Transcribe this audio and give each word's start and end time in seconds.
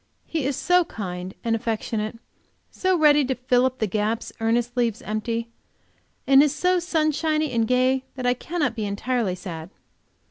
He 0.25 0.45
is 0.45 0.55
so 0.55 0.83
kind 0.85 1.35
and 1.43 1.55
affectionate, 1.55 2.17
so 2.71 2.97
ready 2.97 3.23
to 3.23 3.35
fill 3.35 3.65
up 3.65 3.77
the 3.77 3.85
gaps 3.85 4.33
Ernest 4.39 4.75
leaves 4.75 5.03
empty, 5.03 5.49
and 6.25 6.41
is 6.41 6.55
so 6.55 6.79
sunshiny 6.79 7.51
and 7.51 7.67
gay 7.67 8.05
that 8.15 8.25
I 8.25 8.33
cannot 8.33 8.75
be 8.75 8.87
entirely 8.87 9.35
sad. 9.35 9.69